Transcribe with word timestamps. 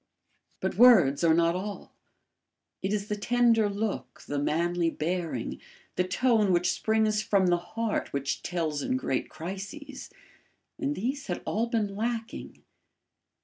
But 0.61 0.77
words 0.79 1.23
are 1.23 1.35
not 1.35 1.53
all; 1.55 1.91
it 2.81 2.91
is 2.91 3.07
the 3.07 3.15
tender 3.15 3.69
look, 3.69 4.21
the 4.27 4.39
manly 4.39 4.89
bearing, 4.89 5.61
the 5.95 6.03
tone 6.03 6.51
which 6.51 6.71
springs 6.71 7.21
from 7.21 7.45
the 7.45 7.57
heart 7.77 8.11
which 8.11 8.41
tells 8.41 8.81
in 8.81 8.97
great 8.97 9.29
crises; 9.29 10.09
and 10.79 10.95
these 10.95 11.27
had 11.27 11.43
all 11.45 11.67
been 11.67 11.95
lacking. 11.95 12.63